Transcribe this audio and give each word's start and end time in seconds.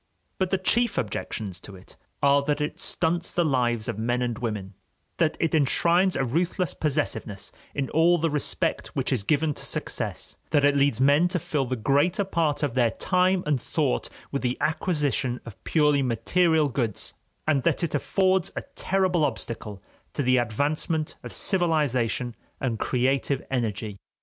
But 0.39 0.49
the 0.49 0.57
chief 0.57 0.97
objections 0.97 1.59
to 1.59 1.75
it 1.75 1.95
are 2.23 2.41
that 2.45 2.59
it 2.59 2.79
stunts 2.79 3.31
the 3.31 3.45
lives 3.45 3.87
of 3.87 3.99
men 3.99 4.23
and 4.23 4.35
women, 4.39 4.73
that 5.17 5.37
it 5.39 5.53
enshrines 5.53 6.15
a 6.15 6.25
ruthless 6.25 6.73
possessiveness 6.73 7.51
in 7.75 7.87
all 7.91 8.17
the 8.17 8.31
respect 8.31 8.87
which 8.95 9.13
is 9.13 9.21
given 9.21 9.53
to 9.53 9.63
success, 9.63 10.37
that 10.49 10.63
it 10.65 10.75
leads 10.75 10.99
men 10.99 11.27
to 11.27 11.37
fill 11.37 11.65
the 11.65 11.75
greater 11.75 12.23
part 12.23 12.63
of 12.63 12.73
their 12.73 12.89
time 12.89 13.43
and 13.45 13.61
thought 13.61 14.09
with 14.31 14.41
the 14.41 14.57
acquisition 14.59 15.39
of 15.45 15.63
purely 15.65 16.01
material 16.01 16.67
goods, 16.67 17.13
and 17.47 17.61
that 17.61 17.83
it 17.83 17.93
affords 17.93 18.51
a 18.55 18.63
terrible 18.73 19.23
obstacle 19.23 19.79
to 20.13 20.23
the 20.23 20.37
advancement 20.37 21.15
of 21.21 21.31
civilization 21.31 22.35
and 22.59 22.79
creative 22.79 23.45
energy. 23.51 23.99